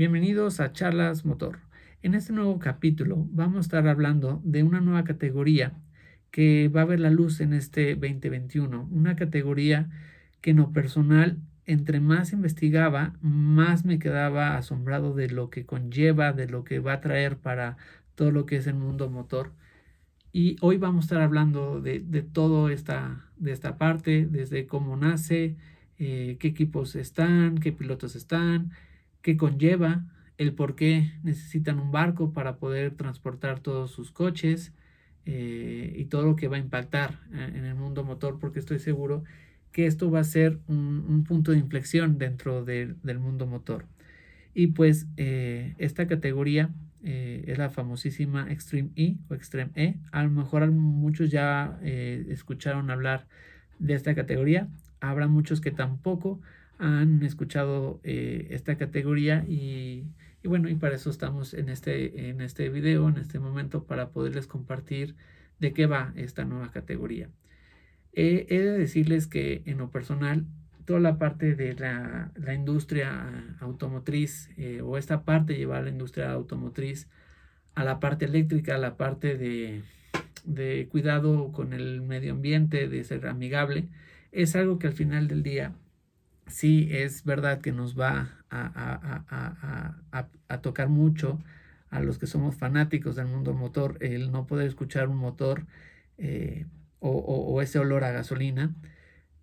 Bienvenidos 0.00 0.60
a 0.60 0.72
Charlas 0.72 1.26
Motor. 1.26 1.58
En 2.02 2.14
este 2.14 2.32
nuevo 2.32 2.58
capítulo 2.58 3.28
vamos 3.32 3.58
a 3.58 3.60
estar 3.60 3.86
hablando 3.86 4.40
de 4.44 4.62
una 4.62 4.80
nueva 4.80 5.04
categoría 5.04 5.74
que 6.30 6.68
va 6.68 6.80
a 6.80 6.86
ver 6.86 7.00
la 7.00 7.10
luz 7.10 7.42
en 7.42 7.52
este 7.52 7.96
2021. 7.96 8.88
Una 8.90 9.14
categoría 9.14 9.90
que 10.40 10.52
en 10.52 10.56
lo 10.56 10.72
personal, 10.72 11.36
entre 11.66 12.00
más 12.00 12.32
investigaba, 12.32 13.12
más 13.20 13.84
me 13.84 13.98
quedaba 13.98 14.56
asombrado 14.56 15.14
de 15.14 15.28
lo 15.28 15.50
que 15.50 15.66
conlleva, 15.66 16.32
de 16.32 16.48
lo 16.48 16.64
que 16.64 16.78
va 16.78 16.94
a 16.94 17.00
traer 17.02 17.36
para 17.36 17.76
todo 18.14 18.30
lo 18.30 18.46
que 18.46 18.56
es 18.56 18.66
el 18.66 18.76
mundo 18.76 19.10
motor. 19.10 19.52
Y 20.32 20.56
hoy 20.62 20.78
vamos 20.78 21.04
a 21.04 21.06
estar 21.08 21.20
hablando 21.20 21.82
de, 21.82 22.00
de 22.00 22.22
todo 22.22 22.70
esta, 22.70 23.26
de 23.36 23.52
esta 23.52 23.76
parte, 23.76 24.26
desde 24.30 24.66
cómo 24.66 24.96
nace, 24.96 25.56
eh, 25.98 26.38
qué 26.40 26.48
equipos 26.48 26.96
están, 26.96 27.58
qué 27.58 27.70
pilotos 27.70 28.16
están, 28.16 28.72
qué 29.22 29.36
conlleva, 29.36 30.04
el 30.38 30.54
por 30.54 30.74
qué 30.74 31.12
necesitan 31.22 31.78
un 31.78 31.92
barco 31.92 32.32
para 32.32 32.56
poder 32.56 32.92
transportar 32.92 33.60
todos 33.60 33.90
sus 33.90 34.10
coches 34.10 34.72
eh, 35.26 35.94
y 35.96 36.06
todo 36.06 36.24
lo 36.24 36.36
que 36.36 36.48
va 36.48 36.56
a 36.56 36.60
impactar 36.60 37.20
eh, 37.32 37.52
en 37.54 37.64
el 37.64 37.74
mundo 37.74 38.04
motor, 38.04 38.38
porque 38.38 38.58
estoy 38.58 38.78
seguro 38.78 39.24
que 39.72 39.86
esto 39.86 40.10
va 40.10 40.20
a 40.20 40.24
ser 40.24 40.58
un, 40.66 41.24
punto 41.24 41.52
de 41.52 41.58
inflexión 41.58 42.18
dentro 42.18 42.64
del 42.64 43.18
mundo 43.20 43.46
motor. 43.46 43.86
Y 44.52 44.68
pues 44.68 45.06
esta 45.16 46.08
categoría 46.08 46.70
es 47.04 47.56
la 47.56 47.70
famosísima 47.70 48.50
Extreme 48.50 48.90
E 48.96 49.14
o 49.28 49.34
Extreme 49.34 49.70
E. 49.76 49.94
A 50.10 50.24
lo 50.24 50.30
mejor 50.30 50.68
muchos 50.72 51.30
ya 51.30 51.78
escucharon 51.84 52.90
hablar 52.90 53.28
de 53.78 53.94
esta 53.94 54.12
categoría 54.16 54.68
habrá 55.00 55.26
muchos 55.26 55.60
que 55.60 55.70
tampoco 55.70 56.40
han 56.80 57.22
escuchado 57.22 58.00
eh, 58.02 58.48
esta 58.50 58.76
categoría 58.76 59.44
y, 59.46 60.06
bueno, 60.42 60.68
y 60.68 60.74
para 60.74 60.96
eso 60.96 61.10
estamos 61.10 61.54
en 61.54 61.68
este, 61.68 62.30
en 62.30 62.40
este 62.40 62.70
video, 62.70 63.08
en 63.08 63.18
este 63.18 63.38
momento, 63.38 63.84
para 63.84 64.08
poderles 64.10 64.46
compartir 64.46 65.14
de 65.58 65.72
qué 65.72 65.86
va 65.86 66.12
esta 66.16 66.44
nueva 66.44 66.70
categoría. 66.70 67.28
he 68.12 68.46
de 68.48 68.78
decirles 68.78 69.26
que 69.26 69.62
en 69.66 69.78
lo 69.78 69.90
personal, 69.90 70.46
toda 70.90 70.98
la 70.98 71.18
parte 71.18 71.54
de 71.54 71.74
la, 71.74 72.32
industria 72.52 73.54
automotriz 73.60 74.50
eh, 74.56 74.80
o 74.82 74.98
esta 74.98 75.22
parte 75.22 75.56
llevar 75.56 75.84
la 75.84 75.90
industria 75.90 76.32
automotriz 76.32 77.08
a 77.76 77.84
la 77.84 78.00
parte 78.00 78.24
eléctrica, 78.24 78.74
a 78.74 78.78
la 78.78 78.96
parte 78.96 79.36
de, 79.38 79.82
de 80.44 80.88
cuidado 80.90 81.52
con 81.52 81.74
el 81.74 82.00
medio 82.00 82.32
ambiente, 82.32 82.88
de 82.88 83.04
ser 83.04 83.28
amigable, 83.28 83.88
es 84.32 84.56
algo 84.56 84.80
que 84.80 84.88
al 84.88 84.92
final 84.92 85.28
del 85.28 85.44
día 85.44 85.74
sí 86.50 86.88
es 86.90 87.24
verdad 87.24 87.60
que 87.60 87.72
nos 87.72 87.98
va 87.98 88.36
a, 88.50 89.96
tocar 90.62 90.88
mucho 90.88 91.38
a 91.90 92.00
los 92.00 92.18
que 92.18 92.26
somos 92.26 92.54
fanáticos 92.56 93.16
del 93.16 93.26
mundo 93.26 93.54
motor, 93.54 93.96
el 94.00 94.30
no 94.30 94.46
poder 94.46 94.68
escuchar 94.68 95.08
un 95.08 95.16
motor 95.16 95.66
eh, 96.18 96.66
o, 97.00 97.62
ese 97.62 97.78
olor 97.78 98.04
a 98.04 98.12
gasolina, 98.12 98.74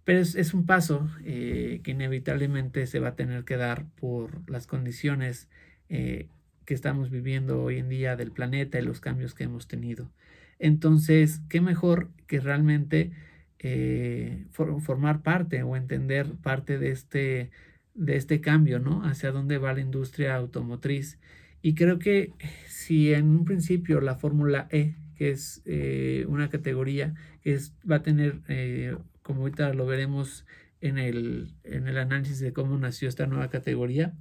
pero 0.04 0.20
es, 0.20 0.54
un 0.54 0.66
paso 0.66 1.10
eh, 1.26 1.82
que 1.84 1.92
inevitablemente 1.92 2.86
se 2.88 3.00
va 3.00 3.10
a 3.10 3.16
tener 3.16 3.44
que 3.44 3.58
dar 3.58 3.86
por 4.00 4.50
las 4.50 4.68
condiciones 4.68 5.50
eh, 5.90 6.30
que 6.66 6.74
estamos 6.74 7.10
viviendo 7.10 7.64
hoy 7.64 7.80
en 7.80 7.90
día 7.90 8.16
del 8.16 8.32
planeta 8.32 8.80
y 8.80 8.84
los 8.84 9.00
cambios 9.00 9.34
que 9.34 9.46
hemos 9.46 9.68
tenido. 9.68 10.12
Entonces, 10.60 11.42
qué 11.50 11.62
mejor 11.62 12.10
que 12.28 12.40
realmente 12.40 13.12
eh, 13.60 14.46
formar 14.52 15.24
parte 15.24 15.64
o 15.64 15.76
entender 15.76 16.34
parte 16.44 16.78
de 16.78 16.92
este, 16.92 17.50
de 17.96 18.16
este 18.16 18.40
cambio, 18.40 18.80
¿no? 18.80 19.04
Hacia 19.04 19.32
dónde 19.32 19.58
va 19.58 19.74
la 19.74 19.82
industria 19.82 20.36
automotriz. 20.36 21.20
Y 21.62 21.74
creo 21.74 21.98
que 21.98 22.34
si 22.68 23.14
en 23.14 23.30
un 23.30 23.46
principio 23.46 24.00
la 24.00 24.16
Fórmula 24.16 24.68
E, 24.70 24.96
que 25.16 25.32
es 25.32 25.64
eh, 25.66 26.26
una 26.28 26.50
categoría 26.50 27.16
que 27.42 27.54
es, 27.54 27.74
va 27.90 27.98
a 27.98 28.04
tener, 28.04 28.42
eh, 28.48 28.96
como 29.24 29.42
ahorita 29.42 29.74
lo 29.74 29.88
veremos 29.88 30.46
en 30.80 31.00
el, 31.00 31.56
en 31.64 31.88
el 31.88 31.98
análisis 31.98 32.40
de 32.40 32.54
cómo 32.54 32.78
nació 32.78 33.10
esta 33.10 33.26
nueva 33.26 33.50
categoría, 33.50 34.14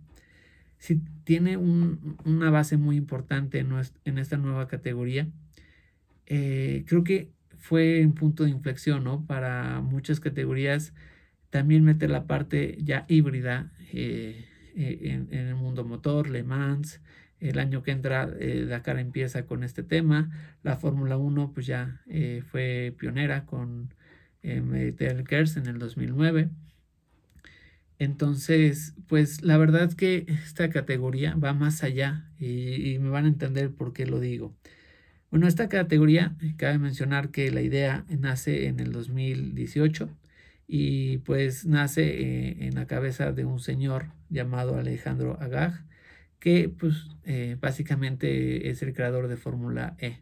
si 0.78 1.02
tiene 1.24 1.58
una 1.58 2.50
base 2.50 2.76
muy 2.78 2.96
importante 2.96 3.58
en, 3.58 3.72
en 4.04 4.18
esta 4.18 4.36
nueva 4.38 4.68
categoría, 4.68 5.28
creo 6.26 7.04
que 7.04 7.30
fue 7.58 8.04
un 8.04 8.14
punto 8.14 8.44
de 8.44 8.50
inflexión, 8.50 9.04
¿no? 9.04 9.24
Para 9.26 9.80
muchas 9.80 10.20
categorías 10.20 10.92
también 11.50 11.84
meter 11.84 12.10
la 12.10 12.26
parte 12.26 12.76
ya 12.82 13.06
híbrida 13.08 13.72
eh, 13.92 14.46
eh, 14.74 15.26
en, 15.30 15.32
el 15.32 15.54
mundo 15.54 15.84
motor, 15.84 16.28
Le 16.28 16.42
Mans, 16.42 17.00
el 17.40 17.58
año 17.58 17.82
que 17.82 17.92
entra 17.92 18.28
eh, 18.38 18.66
Dakar 18.68 18.98
empieza 18.98 19.46
con 19.46 19.62
este 19.62 19.82
tema, 19.82 20.30
la 20.62 20.76
Fórmula 20.76 21.16
1 21.16 21.52
pues 21.54 21.66
ya 21.66 22.02
fue 22.50 22.94
pionera 22.98 23.46
con 23.46 23.94
Mediterranean 24.42 25.24
Kers 25.24 25.56
en 25.56 25.66
el 25.66 25.78
2009. 25.78 26.50
Entonces, 27.98 28.94
pues 29.08 29.42
la 29.42 29.56
verdad 29.56 29.92
que 29.94 30.26
esta 30.28 30.68
categoría 30.68 31.34
va 31.36 31.54
más 31.54 31.82
allá 31.82 32.30
y, 32.38 32.92
y 32.92 32.98
me 32.98 33.08
van 33.08 33.24
a 33.24 33.28
entender 33.28 33.70
por 33.70 33.94
qué 33.94 34.04
lo 34.04 34.20
digo. 34.20 34.54
Bueno, 35.36 35.48
esta 35.48 35.68
categoría, 35.68 36.34
eh, 36.40 36.54
cabe 36.56 36.78
mencionar 36.78 37.28
que 37.30 37.50
la 37.50 37.60
idea 37.60 38.06
nace 38.08 38.68
en 38.68 38.80
el 38.80 38.90
2018 38.90 40.08
y 40.66 41.18
pues 41.18 41.66
nace 41.66 42.04
eh, 42.04 42.56
en 42.60 42.74
la 42.74 42.86
cabeza 42.86 43.32
de 43.32 43.44
un 43.44 43.60
señor 43.60 44.06
llamado 44.30 44.78
Alejandro 44.78 45.36
Agag, 45.38 45.84
que 46.38 46.70
pues 46.70 47.08
eh, 47.26 47.58
básicamente 47.60 48.70
es 48.70 48.80
el 48.80 48.94
creador 48.94 49.28
de 49.28 49.36
Fórmula 49.36 49.94
E. 49.98 50.20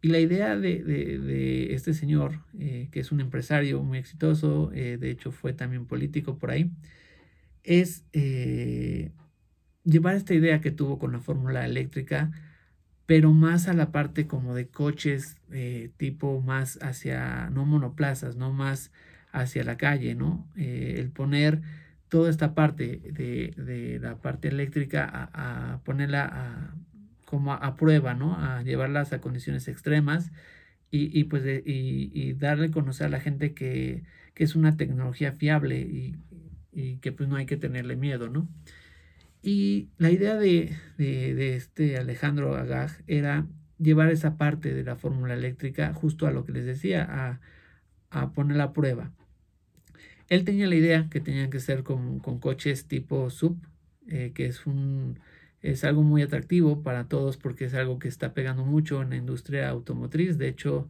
Y 0.00 0.10
la 0.10 0.20
idea 0.20 0.56
de, 0.56 1.74
este 1.74 1.92
señor, 1.92 2.44
que 2.56 3.00
es 3.00 3.10
un 3.10 3.20
empresario 3.20 3.82
muy 3.82 3.98
exitoso, 3.98 4.68
de 4.68 5.10
hecho 5.10 5.32
fue 5.32 5.54
también 5.54 5.86
político 5.86 6.38
por 6.38 6.52
ahí, 6.52 6.70
es 7.64 8.04
llevar 9.82 10.14
esta 10.14 10.34
idea 10.34 10.60
que 10.60 10.70
tuvo 10.70 11.00
con 11.00 11.10
la 11.10 11.18
fórmula 11.18 11.66
eléctrica 11.66 12.30
pero 13.06 13.32
más 13.32 13.68
a 13.68 13.72
la 13.72 13.92
parte 13.92 14.26
como 14.26 14.54
de 14.54 14.66
coches 14.68 15.36
eh, 15.52 15.90
tipo 15.96 16.40
más 16.40 16.78
hacia, 16.82 17.50
no 17.50 17.64
monoplazas, 17.64 18.36
no 18.36 18.52
más 18.52 18.90
hacia 19.32 19.64
la 19.64 19.76
calle, 19.76 20.14
¿no? 20.14 20.46
Eh, 20.56 20.96
el 20.98 21.10
poner 21.10 21.62
toda 22.08 22.30
esta 22.30 22.54
parte 22.54 23.00
de, 23.12 23.98
la 24.00 24.16
parte 24.16 24.48
eléctrica 24.48 25.30
a, 25.32 25.80
ponerla 25.84 26.74
como 27.24 27.52
a, 27.52 27.76
prueba, 27.76 28.14
¿no? 28.14 28.36
A 28.36 28.62
llevarlas 28.62 29.12
a 29.12 29.20
condiciones 29.20 29.68
extremas 29.68 30.32
y, 30.90 31.24
pues 31.24 31.42
y, 31.64 32.32
darle 32.34 32.68
a 32.68 32.70
conocer 32.70 33.06
a 33.06 33.10
la 33.10 33.20
gente 33.20 33.54
que, 33.54 34.04
que 34.34 34.44
es 34.44 34.56
una 34.56 34.76
tecnología 34.76 35.32
fiable 35.32 35.80
y, 35.80 36.16
y, 36.72 36.96
que 36.98 37.12
pues 37.12 37.28
no 37.28 37.36
hay 37.36 37.46
que 37.46 37.56
tenerle 37.56 37.96
miedo, 37.96 38.28
¿no? 38.28 38.48
Y 39.46 39.90
la 39.98 40.10
idea 40.10 40.34
de, 40.34 40.76
este 40.98 41.98
Alejandro 41.98 42.56
Agag 42.56 42.90
era 43.06 43.46
llevar 43.78 44.10
esa 44.10 44.36
parte 44.36 44.74
de 44.74 44.82
la 44.82 44.96
fórmula 44.96 45.34
eléctrica 45.34 45.94
justo 45.94 46.26
a 46.26 46.32
lo 46.32 46.44
que 46.44 46.50
les 46.50 46.64
decía, 46.64 47.06
a, 47.08 47.40
a 48.10 48.32
poner 48.32 48.56
la 48.56 48.72
prueba. 48.72 49.12
Él 50.28 50.42
tenía 50.42 50.66
la 50.66 50.74
idea 50.74 51.08
que 51.08 51.20
tenían 51.20 51.48
que 51.48 51.60
ser 51.60 51.84
con, 51.84 52.18
coches 52.18 52.88
tipo 52.88 53.30
sub, 53.30 53.56
eh, 54.08 54.32
que 54.34 54.46
es, 54.46 54.66
un, 54.66 55.20
es 55.62 55.84
algo 55.84 56.02
muy 56.02 56.22
atractivo 56.22 56.82
para 56.82 57.06
todos 57.06 57.36
porque 57.36 57.66
es 57.66 57.74
algo 57.74 58.00
que 58.00 58.08
está 58.08 58.34
pegando 58.34 58.64
mucho 58.64 59.00
en 59.00 59.10
la 59.10 59.16
industria 59.16 59.68
automotriz. 59.68 60.38
De 60.38 60.48
hecho, 60.48 60.88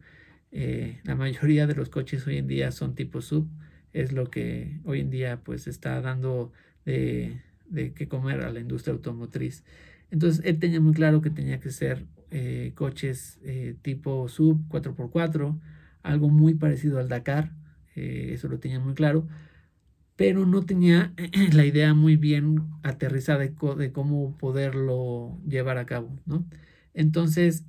eh, 0.51 0.99
la 1.03 1.13
mayoría 1.13 1.67
de 1.67 1.75
los 1.75 1.89
coches 1.89 2.25
hoy 2.25 2.37
en 2.37 2.47
día 2.47 2.71
son 2.71 2.95
tipo 2.95 3.21
sub. 3.21 3.47
Es 3.93 4.13
lo 4.13 4.31
que 4.31 4.79
hoy 4.83 5.01
en 5.01 5.11
día 5.11 5.41
pues 5.43 5.67
está 5.67 6.01
dando 6.01 6.51
de, 6.85 7.39
de 7.69 7.93
qué 7.93 8.07
comer 8.07 8.41
a 8.41 8.51
la 8.51 8.59
industria 8.59 8.93
automotriz. 8.93 9.63
Entonces 10.11 10.43
él 10.45 10.59
tenía 10.59 10.79
muy 10.79 10.93
claro 10.93 11.21
que 11.21 11.29
tenía 11.29 11.59
que 11.59 11.71
ser 11.71 12.05
eh, 12.31 12.73
coches 12.75 13.39
eh, 13.43 13.75
tipo 13.81 14.27
sub 14.27 14.67
4x4, 14.69 15.59
algo 16.03 16.29
muy 16.29 16.55
parecido 16.55 16.99
al 16.99 17.09
Dakar, 17.09 17.53
eh, 17.95 18.31
eso 18.33 18.47
lo 18.47 18.59
tenía 18.59 18.79
muy 18.79 18.93
claro, 18.93 19.27
pero 20.15 20.45
no 20.45 20.65
tenía 20.65 21.13
la 21.53 21.65
idea 21.65 21.93
muy 21.93 22.15
bien 22.17 22.63
aterrizada 22.83 23.39
de, 23.39 23.91
cómo 23.91 24.37
poderlo 24.37 25.39
llevar 25.47 25.77
a 25.77 25.85
cabo. 25.85 26.19
¿no? 26.25 26.45
Entonces, 26.93 27.63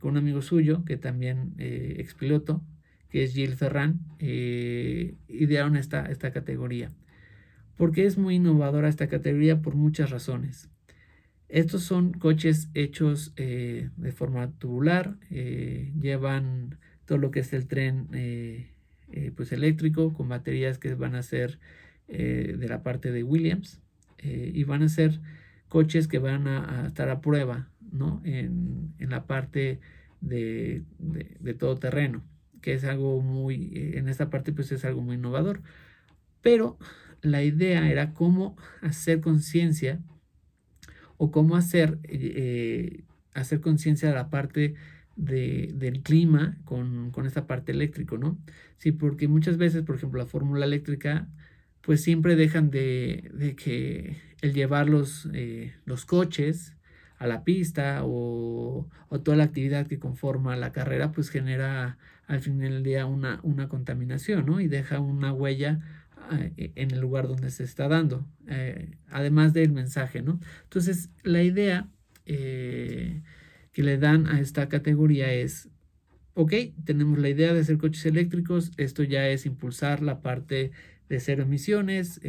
con 0.00 0.12
un 0.12 0.16
amigo 0.18 0.42
suyo, 0.42 0.84
que 0.84 0.96
también 0.98 1.54
ex 1.58 2.14
piloto, 2.14 2.62
que 3.08 3.24
es 3.24 3.32
Gilles 3.32 3.56
Ferran, 3.56 4.00
idearon 5.28 5.76
esta, 5.76 6.06
esta 6.06 6.32
categoría 6.32 6.92
porque 7.76 8.06
es 8.06 8.18
muy 8.18 8.36
innovadora 8.36 8.88
esta 8.88 9.08
categoría 9.08 9.60
por 9.60 9.74
muchas 9.74 10.10
razones. 10.10 10.68
Estos 11.48 11.82
son 11.84 12.12
coches 12.12 12.70
hechos 12.74 13.32
eh, 13.36 13.90
de 13.96 14.12
forma 14.12 14.50
tubular, 14.58 15.16
eh, 15.30 15.92
llevan 16.00 16.78
todo 17.04 17.18
lo 17.18 17.30
que 17.30 17.40
es 17.40 17.52
el 17.52 17.68
tren 17.68 18.08
eh, 18.12 18.66
pues 19.36 19.52
eléctrico 19.52 20.12
con 20.12 20.28
baterías 20.28 20.78
que 20.78 20.94
van 20.94 21.14
a 21.14 21.22
ser 21.22 21.58
de 22.08 22.66
la 22.68 22.84
parte 22.84 23.10
de 23.10 23.24
Williams 23.24 23.80
y 24.22 24.62
van 24.62 24.84
a 24.84 24.88
ser 24.88 25.20
coches 25.68 26.08
que 26.08 26.18
van 26.18 26.46
a, 26.46 26.86
estar 26.86 27.08
a 27.08 27.20
prueba, 27.20 27.68
¿no? 27.92 28.20
En, 28.24 28.94
la 28.98 29.26
parte 29.26 29.80
de, 30.20 30.82
de, 30.98 31.54
todo 31.54 31.76
terreno, 31.76 32.22
que 32.60 32.74
es 32.74 32.84
algo 32.84 33.20
muy, 33.20 33.72
eh, 33.74 33.98
en 33.98 34.08
esta 34.08 34.30
parte 34.30 34.52
pues 34.52 34.72
es 34.72 34.84
algo 34.84 35.02
muy 35.02 35.16
innovador. 35.16 35.62
Pero 36.42 36.78
la 37.22 37.42
idea 37.42 37.90
era 37.90 38.14
cómo 38.14 38.56
hacer 38.82 39.20
conciencia 39.20 40.00
o 41.16 41.30
cómo 41.30 41.56
hacer, 41.56 41.98
eh, 42.04 43.04
hacer 43.34 43.60
conciencia 43.60 44.08
de 44.08 44.14
la 44.14 44.30
parte 44.30 44.74
de, 45.16 45.72
del 45.74 46.02
clima 46.02 46.58
con, 46.64 47.10
con, 47.10 47.26
esta 47.26 47.46
parte 47.46 47.72
eléctrico, 47.72 48.18
¿no? 48.18 48.38
Sí, 48.76 48.92
porque 48.92 49.28
muchas 49.28 49.56
veces, 49.56 49.82
por 49.82 49.96
ejemplo, 49.96 50.18
la 50.18 50.26
fórmula 50.26 50.66
eléctrica, 50.66 51.28
pues 51.80 52.02
siempre 52.02 52.36
dejan 52.36 52.70
de, 52.70 53.30
de 53.34 53.56
que 53.56 54.16
el 54.42 54.52
llevar 54.52 54.88
los, 54.88 55.28
eh, 55.32 55.74
los 55.84 56.04
coches 56.04 56.76
a 57.18 57.26
la 57.26 57.44
pista 57.44 58.00
o, 58.04 58.88
o, 59.08 59.20
toda 59.20 59.36
la 59.38 59.44
actividad 59.44 59.86
que 59.86 59.98
conforma 59.98 60.56
la 60.56 60.72
carrera, 60.72 61.12
pues 61.12 61.30
genera 61.30 61.96
al 62.26 62.40
fin 62.40 62.58
del 62.58 62.82
día 62.82 63.06
una, 63.06 63.40
una 63.42 63.68
contaminación, 63.68 64.44
¿no? 64.46 64.60
Y 64.60 64.68
deja 64.68 65.00
una 65.00 65.32
huella 65.32 65.80
en 66.30 66.90
el 66.90 67.00
lugar 67.00 67.28
donde 67.28 67.50
se 67.50 67.64
está 67.64 67.88
dando, 67.88 68.26
eh, 68.48 68.96
además 69.08 69.52
del 69.52 69.72
mensaje, 69.72 70.22
¿no? 70.22 70.40
Entonces, 70.64 71.10
la 71.22 71.42
idea 71.42 71.88
eh, 72.24 73.22
que 73.72 73.82
le 73.82 73.98
dan 73.98 74.26
a 74.26 74.40
esta 74.40 74.68
categoría 74.68 75.32
es, 75.32 75.68
ok, 76.34 76.52
tenemos 76.84 77.18
la 77.18 77.28
idea 77.28 77.52
de 77.52 77.60
hacer 77.60 77.78
coches 77.78 78.06
eléctricos, 78.06 78.72
esto 78.76 79.02
ya 79.02 79.28
es 79.28 79.46
impulsar 79.46 80.02
la 80.02 80.20
parte 80.20 80.72
de 81.08 81.20
cero 81.20 81.44
emisiones, 81.44 82.20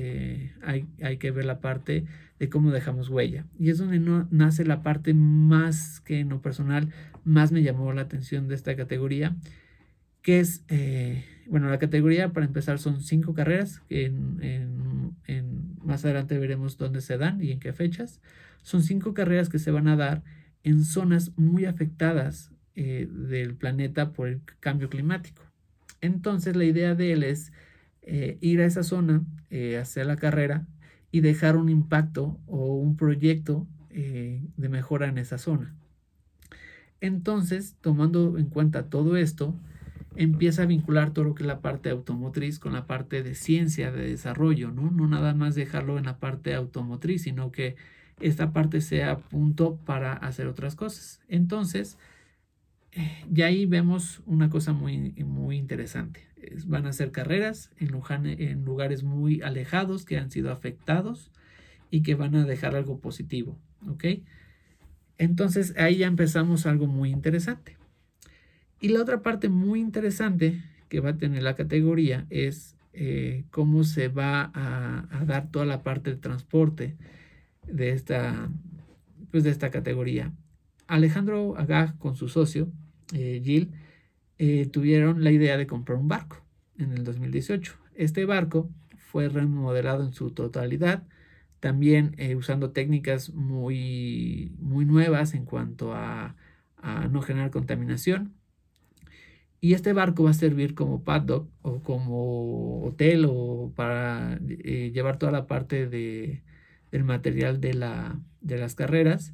hay, 0.62 0.86
hay, 1.02 1.18
que 1.18 1.32
ver 1.32 1.46
la 1.46 1.60
parte 1.62 2.06
de 2.40 2.50
cómo 2.50 2.72
dejamos 2.72 3.10
huella. 3.10 3.46
Y 3.58 3.70
es 3.72 3.80
donde 3.80 4.00
nace 4.30 4.66
la 4.66 4.84
parte 4.84 5.16
más 5.16 6.00
que 6.02 6.20
en 6.20 6.30
lo 6.30 6.42
personal, 6.42 6.90
más 7.24 7.52
me 7.52 7.64
llamó 7.64 7.92
la 7.94 8.02
atención 8.02 8.48
de 8.48 8.56
esta 8.56 8.76
categoría, 8.76 9.36
que 10.28 10.42
es 10.42 10.62
bueno, 11.50 11.70
la 11.70 11.80
categoría 11.80 12.34
para 12.34 12.46
empezar 12.46 12.80
son 12.80 13.02
cinco 13.02 13.34
carreras, 13.34 13.82
en, 13.88 15.16
más 15.82 16.04
adelante 16.04 16.38
veremos 16.38 16.78
dónde 16.78 17.00
se 17.00 17.18
dan 17.18 17.42
y 17.42 17.52
en 17.54 17.62
qué 17.62 17.72
fechas. 17.72 18.20
Son 18.62 18.84
cinco 18.84 19.14
carreras 19.14 19.48
que 19.48 19.58
se 19.58 19.72
van 19.72 19.88
a 19.88 19.96
dar 19.96 20.24
en 20.64 20.84
zonas 20.84 21.32
muy 21.38 21.64
afectadas 21.64 22.52
eh, 22.76 23.08
del 23.10 23.56
planeta 23.56 24.12
por 24.12 24.28
el 24.28 24.42
cambio 24.60 24.90
climático. 24.90 25.42
Entonces 26.02 26.58
la 26.58 26.66
idea 26.66 26.94
de 26.94 27.14
él 27.14 27.24
es 27.24 27.54
eh, 28.02 28.38
ir 28.42 28.60
a 28.60 28.66
esa 28.66 28.84
zona, 28.84 29.24
eh, 29.50 29.78
hacer 29.78 30.08
la 30.08 30.18
carrera 30.18 30.68
y 31.10 31.22
dejar 31.22 31.56
un 31.56 31.70
impacto 31.70 32.38
o 32.48 32.76
un 32.76 32.98
proyecto 32.98 33.66
de 33.90 34.70
mejora 34.70 35.08
en 35.08 35.18
esa 35.18 35.40
zona. 35.40 35.74
Entonces, 37.02 37.78
tomando 37.82 38.38
en 38.38 38.46
cuenta 38.46 38.92
todo 38.92 39.18
esto, 39.18 39.56
empieza 40.18 40.64
a 40.64 40.66
vincular 40.66 41.12
todo 41.12 41.26
lo 41.26 41.36
que 41.36 41.44
es 41.44 41.48
la 41.48 41.62
parte 41.62 41.90
automotriz 41.90 42.60
con 42.60 42.74
la 42.74 42.88
parte 42.88 43.24
de 43.24 43.36
ciencia, 43.36 43.92
de 43.92 44.10
desarrollo, 44.10 44.72
¿no? 44.72 44.92
No 44.92 45.08
nada 45.08 45.34
más 45.34 45.56
dejarlo 45.56 45.98
en 45.98 46.06
la 46.06 46.18
parte 46.18 46.54
automotriz, 46.56 47.24
sino 47.24 47.52
que 47.52 47.76
esta 48.20 48.52
parte 48.52 48.82
sea 48.82 49.20
punto 49.20 49.78
para 49.86 50.14
hacer 50.14 50.48
otras 50.48 50.76
cosas. 50.76 51.22
Entonces, 51.28 51.98
eh, 52.94 53.26
ya 53.30 53.46
ahí 53.46 53.66
vemos 53.68 54.24
una 54.26 54.50
cosa 54.50 54.74
muy, 54.74 55.12
muy 55.24 55.58
interesante. 55.58 56.28
van 56.66 56.88
a 56.88 56.94
ser 56.94 57.12
carreras 57.12 57.72
en, 57.78 57.92
en 58.40 58.66
lugares 58.66 59.04
muy 59.04 59.42
alejados 59.42 60.04
que 60.04 60.18
han 60.18 60.32
sido 60.32 60.52
afectados 60.52 61.32
y 61.92 62.02
que 62.02 62.16
van 62.16 62.36
a 62.36 62.46
dejar 62.46 62.76
algo 62.76 63.00
positivo, 63.00 63.60
¿ok? 63.88 64.06
Entonces 65.20 65.76
ahí 65.78 65.98
ya 65.98 66.08
empezamos 66.08 66.66
algo 66.66 66.88
muy 66.88 67.12
interesante. 67.12 67.77
Y 68.80 68.90
la 68.90 69.02
otra 69.02 69.22
parte 69.22 69.50
muy 69.50 69.80
interesante 69.80 70.62
que 70.90 71.00
va 71.00 71.12
a 71.12 71.18
tener 71.18 71.44
la 71.44 71.56
categoría 71.56 72.26
es 72.30 72.76
eh, 72.94 73.46
cómo 73.52 73.84
se 73.84 74.08
va 74.08 74.52
a, 74.54 75.24
dar 75.26 75.52
toda 75.52 75.66
la 75.66 75.84
parte 75.84 76.10
del 76.10 76.20
transporte 76.20 76.96
de 77.66 77.92
esta, 77.92 78.50
pues 79.32 79.44
de 79.44 79.50
esta 79.50 79.72
categoría. 79.72 80.32
Alejandro 80.88 81.58
Agag 81.58 81.98
con 81.98 82.16
su 82.16 82.30
socio, 82.30 82.70
eh, 83.14 83.42
Gil, 83.44 83.72
eh, 84.38 84.68
tuvieron 84.68 85.24
la 85.24 85.32
idea 85.32 85.58
de 85.58 85.68
comprar 85.68 85.98
un 85.98 86.08
barco 86.08 86.44
en 86.78 86.94
el 86.94 87.04
2018. 87.04 87.76
Este 87.96 88.26
barco 88.26 88.70
fue 88.98 89.28
remodelado 89.30 90.04
en 90.04 90.14
su 90.14 90.32
totalidad, 90.32 91.04
también 91.60 92.16
usando 92.38 92.70
técnicas 92.70 93.32
muy, 93.34 94.56
muy 94.60 94.86
nuevas 94.86 95.34
en 95.34 95.46
cuanto 95.46 95.94
a 95.94 96.36
no 97.10 97.22
generar 97.24 97.50
contaminación 97.50 98.38
y 99.60 99.74
este 99.74 99.94
barco 99.94 100.24
va 100.24 100.32
a 100.32 100.34
servir 100.34 100.76
como 100.76 101.04
paddock 101.04 101.50
o 101.62 101.82
como 101.82 102.84
hotel 102.86 103.26
o 103.28 103.72
para 103.76 104.40
eh, 104.48 104.92
llevar 104.94 105.18
toda 105.18 105.32
la 105.32 105.48
parte 105.48 105.88
de, 105.88 106.44
del 106.92 107.04
material 107.04 107.60
de, 107.60 107.74
la, 107.74 108.20
de 108.42 108.58
las 108.58 108.76
carreras. 108.76 109.34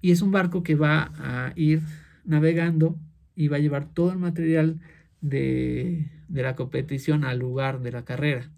Y 0.00 0.12
es 0.12 0.22
un 0.22 0.30
barco 0.30 0.62
que 0.62 0.76
va 0.76 1.12
a 1.18 1.52
ir 1.56 1.82
navegando 2.24 2.98
y 3.36 3.48
va 3.48 3.58
a 3.58 3.60
llevar 3.60 3.92
todo 3.92 4.12
el 4.12 4.18
material 4.18 4.80
de, 5.20 6.10
de 6.28 6.42
la 6.42 6.56
competición 6.56 7.24
al 7.24 7.38
lugar 7.38 7.80
de 7.82 7.92
la 7.92 8.04
carrera. 8.04 8.50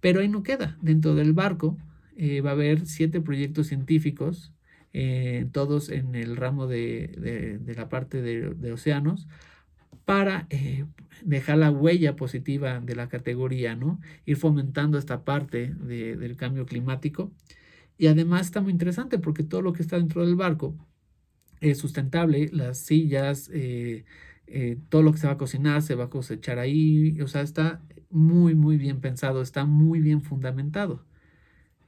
Pero 0.00 0.20
ahí 0.20 0.28
no 0.28 0.42
queda. 0.42 0.78
Dentro 0.80 1.14
del 1.14 1.32
barco 1.34 1.76
eh, 2.16 2.40
va 2.40 2.50
a 2.50 2.52
haber 2.54 2.86
siete 2.86 3.20
proyectos 3.20 3.66
científicos, 3.68 4.54
eh, 4.94 5.46
todos 5.52 5.90
en 5.90 6.14
el 6.14 6.36
ramo 6.36 6.66
de, 6.66 7.14
de, 7.18 7.58
de 7.58 7.74
la 7.74 7.88
parte 7.90 8.22
de, 8.22 8.72
océanos 8.72 9.28
para 10.06 10.46
eh, 10.50 10.86
dejar 11.22 11.58
la 11.58 11.70
huella 11.70 12.16
positiva 12.16 12.80
de 12.80 12.96
la 12.96 13.08
categoría, 13.08 13.76
¿no? 13.76 14.00
Ir 14.26 14.36
fomentando 14.38 14.98
esta 14.98 15.24
parte 15.24 15.74
del 15.74 16.36
cambio 16.36 16.66
climático. 16.66 17.32
Y 17.98 18.08
además 18.08 18.46
está 18.46 18.60
muy 18.62 18.72
interesante 18.72 19.18
porque 19.18 19.44
todo 19.44 19.62
lo 19.62 19.72
que 19.74 19.82
está 19.82 19.98
dentro 19.98 20.24
del 20.24 20.36
barco 20.36 20.76
es 21.60 21.78
sustentable, 21.78 22.50
las 22.52 22.78
sillas, 22.78 23.50
eh, 23.52 24.04
eh, 24.46 24.78
todo 24.90 25.02
lo 25.02 25.12
que 25.12 25.18
se 25.18 25.26
va 25.26 25.34
a 25.34 25.38
cocinar 25.38 25.82
se 25.82 25.94
va 25.96 26.04
a 26.04 26.10
cosechar 26.10 26.58
ahí, 26.58 27.20
o 27.20 27.28
sea, 27.28 27.42
está 27.42 27.82
muy, 28.10 28.54
muy 28.54 28.76
bien 28.76 29.00
pensado, 29.00 29.42
está 29.42 29.64
muy 29.66 30.00
bien 30.00 30.22
fundamentado. 30.22 31.04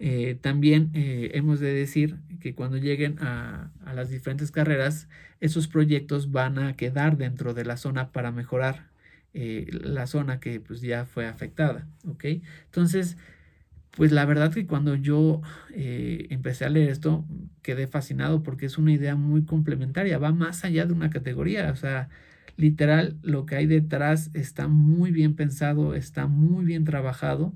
Eh, 0.00 0.38
también 0.40 0.90
eh, 0.94 1.32
hemos 1.34 1.58
de 1.58 1.72
decir 1.74 2.18
que 2.40 2.54
cuando 2.54 2.76
lleguen 2.76 3.18
a, 3.20 3.70
las 3.94 4.10
diferentes 4.10 4.50
carreras, 4.52 5.08
esos 5.40 5.66
proyectos 5.66 6.30
van 6.30 6.58
a 6.58 6.76
quedar 6.76 7.16
dentro 7.16 7.52
de 7.54 7.64
la 7.64 7.76
zona 7.76 8.12
para 8.12 8.30
mejorar 8.30 8.90
eh, 9.34 9.66
la 9.72 10.06
zona 10.06 10.40
que 10.40 10.60
pues 10.60 10.80
ya 10.80 11.04
fue 11.04 11.26
afectada, 11.26 11.86
¿ok? 12.06 12.24
Entonces, 12.66 13.16
pues 13.92 14.12
la 14.12 14.24
verdad 14.24 14.52
que 14.52 14.66
cuando 14.66 14.94
yo 14.94 15.42
empecé 15.74 16.64
a 16.64 16.70
leer 16.70 16.90
esto, 16.90 17.24
quedé 17.62 17.88
fascinado 17.88 18.42
porque 18.42 18.66
es 18.66 18.78
una 18.78 18.92
idea 18.92 19.16
muy 19.16 19.44
complementaria, 19.44 20.18
va 20.18 20.32
más 20.32 20.64
allá 20.64 20.86
de 20.86 20.92
una 20.92 21.10
categoría, 21.10 21.70
o 21.72 21.76
sea, 21.76 22.08
literal, 22.56 23.16
lo 23.22 23.46
que 23.46 23.56
hay 23.56 23.66
detrás 23.66 24.30
está 24.34 24.68
muy 24.68 25.10
bien 25.10 25.34
pensado, 25.34 25.94
está 25.94 26.26
muy 26.28 26.64
bien 26.64 26.84
trabajado 26.84 27.54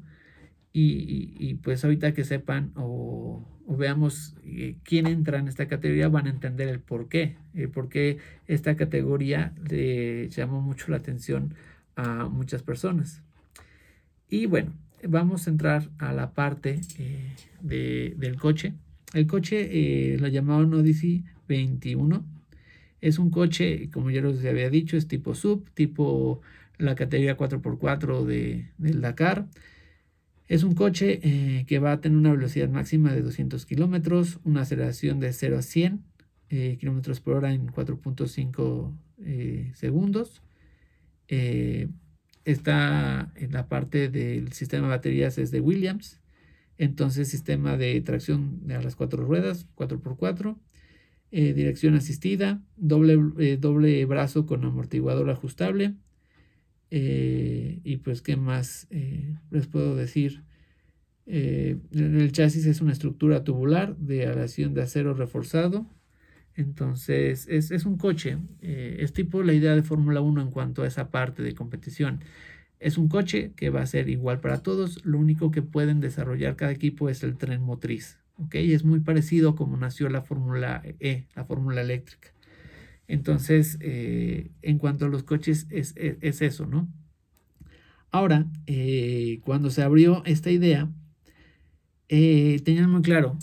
y, 0.74 1.54
pues 1.62 1.84
ahorita 1.84 2.14
que 2.14 2.24
sepan 2.24 2.72
o, 2.76 3.46
veamos 3.66 4.34
eh, 4.44 4.76
quién 4.82 5.06
entra 5.06 5.38
en 5.38 5.48
esta 5.48 5.66
categoría 5.66 6.08
van 6.08 6.26
a 6.26 6.30
entender 6.30 6.68
el 6.68 6.80
por 6.80 7.08
qué, 7.08 7.36
el 7.54 7.70
por 7.70 7.88
qué 7.88 8.18
esta 8.46 8.76
categoría 8.76 9.54
le 9.68 10.28
llamó 10.28 10.60
mucho 10.60 10.90
la 10.90 10.98
atención 10.98 11.54
a 11.96 12.28
muchas 12.28 12.62
personas. 12.62 13.22
Y 14.28 14.46
bueno, 14.46 14.72
vamos 15.08 15.46
a 15.46 15.50
entrar 15.50 15.90
a 15.98 16.12
la 16.12 16.32
parte 16.32 16.80
eh, 16.98 18.14
del 18.16 18.36
coche. 18.36 18.74
El 19.12 19.26
coche 19.26 19.68
eh, 19.70 20.18
lo 20.18 20.28
llamaron 20.28 20.72
Odyssey 20.74 21.24
21. 21.48 22.24
Es 23.00 23.18
un 23.18 23.30
coche, 23.30 23.90
como 23.92 24.10
ya 24.10 24.22
les 24.22 24.44
había 24.44 24.70
dicho, 24.70 24.96
es 24.96 25.08
tipo 25.08 25.34
sub, 25.34 25.68
tipo 25.74 26.40
la 26.78 26.94
categoría 26.94 27.36
4x4 27.36 28.24
de, 28.24 28.68
del 28.78 29.00
Dakar. 29.00 29.46
Es 30.52 30.64
un 30.64 30.74
coche 30.74 31.18
eh, 31.22 31.64
que 31.66 31.78
va 31.78 31.92
a 31.92 32.00
tener 32.02 32.18
una 32.18 32.32
velocidad 32.32 32.68
máxima 32.68 33.14
de 33.14 33.22
200 33.22 33.64
kilómetros, 33.64 34.38
una 34.44 34.60
aceleración 34.60 35.18
de 35.18 35.32
0 35.32 35.56
a 35.56 35.62
100 35.62 36.04
eh, 36.50 36.76
kilómetros 36.78 37.22
por 37.22 37.36
hora 37.36 37.54
en 37.54 37.68
4.5 37.68 38.94
eh, 39.24 39.72
segundos. 39.74 40.42
está 42.44 43.32
en 43.34 43.52
la 43.52 43.66
parte 43.66 44.10
del 44.10 44.52
sistema 44.52 44.88
de 44.88 44.90
baterías 44.90 45.38
es 45.38 45.52
de 45.52 45.60
Williams. 45.60 46.20
Entonces, 46.76 47.28
sistema 47.28 47.78
de 47.78 47.98
tracción 48.02 48.60
a 48.68 48.82
las 48.82 48.94
cuatro 48.94 49.24
ruedas, 49.24 49.66
4x4. 49.74 50.58
dirección 51.30 51.94
asistida, 51.94 52.60
doble, 52.76 53.56
doble 53.56 54.04
brazo 54.04 54.44
con 54.44 54.66
amortiguador 54.66 55.30
ajustable, 55.30 55.94
eh, 56.94 57.80
y 57.84 57.96
pues, 57.96 58.20
¿qué 58.20 58.36
más 58.36 58.86
eh, 58.90 59.34
les 59.50 59.66
puedo 59.66 59.96
decir? 59.96 60.44
Eh, 61.24 61.78
el 61.94 62.30
chasis 62.32 62.66
es 62.66 62.82
una 62.82 62.92
estructura 62.92 63.44
tubular 63.44 63.96
de 63.96 64.26
aleación 64.26 64.74
de 64.74 64.82
acero 64.82 65.14
reforzado. 65.14 65.86
Entonces, 66.54 67.46
es, 67.48 67.70
un 67.86 67.96
coche. 67.96 68.36
Es 68.60 69.14
tipo 69.14 69.42
la 69.42 69.54
idea 69.54 69.74
de 69.74 69.82
Fórmula 69.82 70.20
1 70.20 70.42
en 70.42 70.50
cuanto 70.50 70.82
a 70.82 70.86
esa 70.86 71.10
parte 71.10 71.42
de 71.42 71.54
competición. 71.54 72.20
Es 72.78 72.98
un 72.98 73.08
coche 73.08 73.52
que 73.56 73.70
va 73.70 73.80
a 73.80 73.86
ser 73.86 74.10
igual 74.10 74.40
para 74.40 74.62
todos. 74.62 75.02
Lo 75.06 75.18
único 75.18 75.50
que 75.50 75.62
pueden 75.62 76.00
desarrollar 76.00 76.56
cada 76.56 76.72
equipo 76.72 77.08
es 77.08 77.22
el 77.22 77.38
tren 77.38 77.62
motriz. 77.62 78.18
¿ok? 78.36 78.56
Es 78.56 78.84
muy 78.84 79.00
parecido 79.00 79.50
a 79.50 79.56
como 79.56 79.78
nació 79.78 80.10
la 80.10 80.20
Fórmula 80.20 80.82
E, 81.00 81.24
la 81.34 81.46
Fórmula 81.46 81.80
eléctrica. 81.80 82.34
Entonces, 83.08 83.78
eh, 83.80 84.50
en 84.62 84.78
cuanto 84.78 85.06
a 85.06 85.08
los 85.08 85.22
coches, 85.22 85.66
es, 85.70 85.94
eso, 85.96 86.66
¿no? 86.66 86.88
Ahora, 88.10 88.46
cuando 89.42 89.70
se 89.70 89.82
abrió 89.82 90.22
esta 90.26 90.50
idea, 90.50 90.90
eh, 92.14 92.60
tenían 92.62 92.90
muy 92.90 93.00
claro 93.00 93.38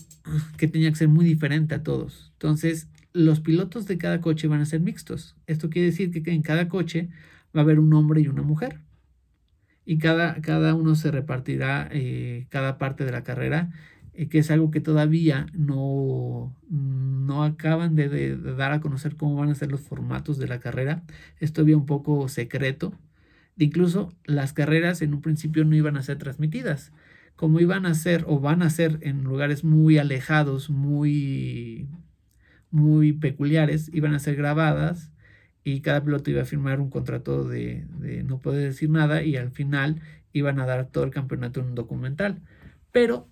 que 0.57 0.67
tenía 0.67 0.89
que 0.89 0.95
ser 0.95 1.07
muy 1.07 1.25
diferente 1.25 1.73
a 1.73 1.81
todos. 1.81 2.29
Entonces, 2.33 2.87
los 3.13 3.39
pilotos 3.39 3.87
de 3.87 3.97
cada 3.97 4.21
coche 4.21 4.47
van 4.47 4.61
a 4.61 4.65
ser 4.65 4.79
mixtos. 4.79 5.35
Esto 5.47 5.71
quiere 5.71 5.87
decir 5.87 6.11
que 6.11 6.31
en 6.31 6.43
cada 6.43 6.67
coche 6.67 7.09
va 7.55 7.61
a 7.61 7.63
haber 7.63 7.79
un 7.79 7.91
hombre 7.93 8.21
y 8.21 8.27
una 8.27 8.43
mujer. 8.43 8.81
Y 9.85 9.97
cada, 9.97 10.39
cada 10.41 10.75
uno 10.75 10.93
se 10.93 11.09
repartirá 11.09 11.89
eh, 11.91 12.45
cada 12.49 12.77
parte 12.77 13.05
de 13.05 13.11
la 13.11 13.23
carrera, 13.23 13.71
eh, 14.13 14.27
que 14.29 14.39
es 14.39 14.51
algo 14.51 14.71
que 14.71 14.81
todavía 14.81 15.47
no, 15.53 16.55
no 16.69 17.43
acaban 17.43 17.95
de, 17.95 18.09
de, 18.09 18.37
dar 18.37 18.71
a 18.71 18.81
conocer 18.81 19.15
cómo 19.15 19.35
van 19.35 19.49
a 19.49 19.55
ser 19.55 19.71
los 19.71 19.81
formatos 19.81 20.37
de 20.37 20.47
la 20.47 20.59
carrera. 20.59 21.03
Es 21.39 21.53
todavía 21.53 21.77
un 21.77 21.85
poco 21.85 22.27
secreto. 22.29 22.93
Incluso 23.57 24.13
las 24.25 24.53
carreras 24.53 25.01
en 25.01 25.13
un 25.13 25.21
principio 25.21 25.65
no 25.65 25.75
iban 25.75 25.97
a 25.97 26.03
ser 26.03 26.17
transmitidas 26.17 26.91
como 27.39 27.61
iban 27.61 27.85
a 27.85 27.93
ser 27.93 28.25
o 28.27 28.41
van 28.41 28.61
a 28.61 28.69
ser 28.69 28.99
en 28.99 29.23
lugares 29.23 29.63
muy 29.63 29.97
alejados, 29.97 30.69
muy, 30.69 31.87
muy 32.69 33.13
peculiares, 33.13 33.89
iban 33.93 34.13
a 34.13 34.19
ser 34.19 34.35
grabadas 34.35 35.09
y 35.63 35.79
cada 35.79 36.03
piloto 36.03 36.29
iba 36.31 36.41
a 36.41 36.45
firmar 36.45 36.81
un 36.81 36.89
contrato 36.89 37.47
de, 37.47 37.85
no 38.25 38.39
poder 38.39 38.63
decir 38.67 38.89
nada 38.89 39.23
y 39.23 39.37
al 39.37 39.51
final 39.51 40.01
iban 40.33 40.59
a 40.59 40.65
dar 40.65 40.87
todo 40.87 41.05
el 41.05 41.11
campeonato 41.11 41.61
en 41.61 41.67
un 41.67 41.75
documental. 41.75 42.41
Pero 42.91 43.29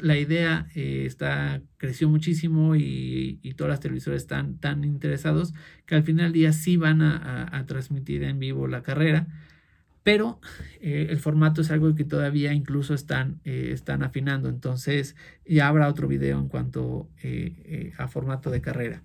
la 0.00 0.16
idea 0.16 0.68
eh, 0.74 1.04
está, 1.06 1.62
creció 1.76 2.08
muchísimo 2.08 2.76
y, 2.76 3.40
todas 3.56 3.70
las 3.70 3.80
televisoras 3.80 4.22
están 4.22 4.58
tan 4.58 4.84
interesados 4.84 5.54
que 5.86 5.94
al 5.94 6.02
final 6.02 6.26
del 6.26 6.32
día 6.34 6.52
sí 6.52 6.76
van 6.76 7.00
a 7.00 7.64
transmitir 7.66 8.22
en 8.22 8.38
vivo 8.38 8.66
la 8.66 8.82
carrera 8.82 9.26
pero 10.06 10.38
eh, 10.80 11.08
el 11.10 11.18
formato 11.18 11.62
es 11.62 11.72
algo 11.72 11.92
que 11.96 12.04
todavía 12.04 12.52
incluso 12.52 12.94
están, 12.94 13.40
eh, 13.42 13.70
están 13.72 14.04
afinando, 14.04 14.48
entonces 14.48 15.16
ya 15.44 15.66
habrá 15.66 15.88
otro 15.88 16.06
video 16.06 16.38
en 16.38 16.46
cuanto 16.46 17.10
a 17.98 18.06
formato 18.06 18.52
de 18.52 18.60
carrera. 18.60 19.02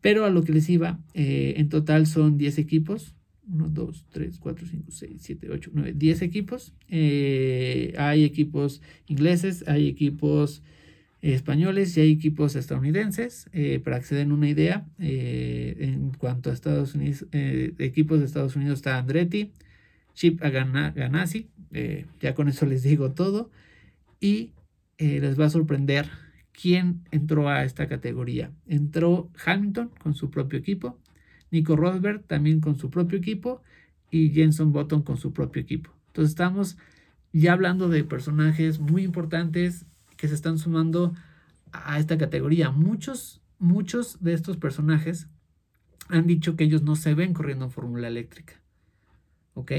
Pero 0.00 0.24
a 0.24 0.30
lo 0.30 0.42
que 0.42 0.52
les 0.52 0.70
iba, 0.70 0.98
en 1.12 1.68
total 1.68 2.06
son 2.06 2.38
10 2.38 2.56
equipos, 2.56 3.14
1, 3.48 3.68
2, 3.68 4.04
3, 4.10 4.38
4, 4.38 4.66
5, 4.66 4.84
6, 4.90 5.12
7, 5.18 5.50
8, 5.50 5.70
9, 5.74 5.92
10 5.96 6.22
equipos. 6.22 6.72
hay 6.90 8.24
equipos 8.24 8.82
ingleses, 9.06 9.64
hay 9.68 9.88
equipos 9.88 10.62
españoles 11.22 11.96
y 11.96 12.00
hay 12.00 12.12
equipos 12.12 12.56
estadounidenses. 12.56 13.48
para 13.84 14.00
que 14.00 14.06
se 14.06 14.14
den 14.14 14.32
una 14.32 14.48
idea, 14.48 14.86
en 14.98 16.12
cuanto 16.18 16.50
a 16.50 16.52
Estados 16.52 16.94
Unidos, 16.94 17.26
equipos 17.32 18.18
de 18.20 18.26
Estados 18.26 18.56
Unidos 18.56 18.78
está 18.78 18.98
Andretti, 18.98 19.52
Chip 20.14 20.40
Ganassi, 20.40 21.48
eh, 21.72 22.06
ya 22.20 22.34
con 22.34 22.48
eso 22.48 22.66
les 22.66 22.82
digo 22.82 23.12
todo, 23.12 23.50
y 24.20 24.52
eh, 24.98 25.20
les 25.20 25.38
va 25.38 25.46
a 25.46 25.50
sorprender 25.50 26.08
quién 26.52 27.02
entró 27.10 27.48
a 27.48 27.64
esta 27.64 27.88
categoría. 27.88 28.52
Entró 28.66 29.30
Hamilton 29.44 29.90
con 29.98 30.14
su 30.14 30.30
propio 30.30 30.58
equipo, 30.58 30.98
Nico 31.54 31.76
Rosberg 31.76 32.24
también 32.24 32.60
con 32.60 32.76
su 32.76 32.90
propio 32.90 33.16
equipo 33.16 33.62
y 34.10 34.30
Jenson 34.30 34.72
Button 34.72 35.02
con 35.02 35.16
su 35.16 35.32
propio 35.32 35.62
equipo. 35.62 35.90
Entonces 36.08 36.30
estamos 36.30 36.76
ya 37.32 37.52
hablando 37.52 37.88
de 37.88 38.02
personajes 38.04 38.80
muy 38.80 39.04
importantes 39.04 39.86
que 40.16 40.28
se 40.28 40.34
están 40.34 40.58
sumando 40.58 41.14
a 41.72 41.98
esta 41.98 42.18
categoría. 42.18 42.70
Muchos, 42.70 43.40
muchos 43.58 44.22
de 44.22 44.34
estos 44.34 44.56
personajes 44.56 45.28
han 46.08 46.26
dicho 46.26 46.56
que 46.56 46.64
ellos 46.64 46.82
no 46.82 46.96
se 46.96 47.14
ven 47.14 47.32
corriendo 47.32 47.66
en 47.66 47.70
fórmula 47.70 48.08
eléctrica. 48.08 48.60
¿Ok? 49.54 49.72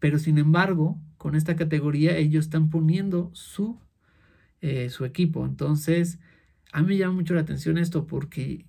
Pero 0.00 0.18
sin 0.18 0.38
embargo, 0.38 1.00
con 1.18 1.36
esta 1.36 1.54
categoría 1.54 2.16
ellos 2.16 2.46
están 2.46 2.68
poniendo 2.68 3.30
su, 3.32 3.78
eh, 4.60 4.90
su 4.90 5.04
equipo. 5.04 5.46
Entonces, 5.46 6.18
a 6.72 6.82
mí 6.82 6.88
me 6.88 6.96
llama 6.96 7.14
mucho 7.14 7.34
la 7.34 7.42
atención 7.42 7.78
esto 7.78 8.06
porque 8.06 8.66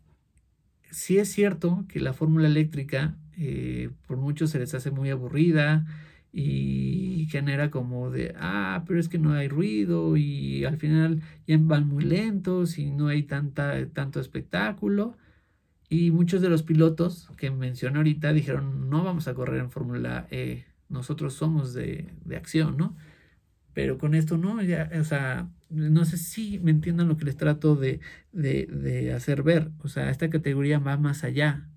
sí 0.94 1.18
es 1.18 1.32
cierto 1.32 1.86
que 1.90 2.00
la 2.00 2.14
fórmula 2.14 2.48
eléctrica 2.48 3.18
eh, 3.38 3.90
por 4.08 4.18
muchos 4.18 4.52
se 4.52 4.60
les 4.60 4.74
hace 4.74 4.92
muy 4.92 5.10
aburrida 5.10 5.86
y 6.32 7.28
genera 7.30 7.70
como 7.70 8.10
de, 8.10 8.34
ah, 8.40 8.84
pero 8.88 9.00
es 9.00 9.10
que 9.10 9.20
no 9.20 9.34
hay 9.34 9.48
ruido 9.48 10.18
y 10.18 10.66
al 10.66 10.78
final 10.78 11.22
ya 11.48 11.58
van 11.60 11.88
muy 11.88 12.04
lentos 12.06 12.80
y 12.80 12.92
no 12.92 13.08
hay 13.08 13.24
tanta, 13.24 13.88
tanto 13.90 14.20
espectáculo. 14.20 15.18
Y 15.90 16.12
muchos 16.12 16.42
de 16.42 16.50
los 16.50 16.64
pilotos 16.64 17.30
que 17.38 17.52
mencioné 17.52 17.98
ahorita 17.98 18.34
dijeron, 18.34 18.90
no 18.90 19.04
vamos 19.04 19.28
a 19.28 19.36
correr 19.36 19.60
en 19.62 19.70
Fórmula 19.70 20.28
E 20.32 20.66
nosotros 20.94 21.34
somos 21.34 21.74
de, 21.74 22.08
acción, 22.36 22.78
¿no? 22.78 22.96
Pero 23.74 23.98
con 23.98 24.16
esto 24.16 24.38
no, 24.38 24.62
ya, 24.62 24.90
o 25.00 25.04
sea, 25.04 25.50
no 25.70 26.06
sé 26.06 26.18
si 26.18 26.60
me 26.60 26.72
entiendan 26.72 27.08
lo 27.08 27.18
que 27.18 27.26
les 27.26 27.38
trato 27.38 27.76
de, 27.76 28.00
hacer 29.16 29.44
ver. 29.44 29.72
O 29.80 29.88
sea, 29.88 30.10
esta 30.10 30.30
categoría 30.30 30.80
va 30.80 30.98
más 30.98 31.24
allá. 31.24 31.70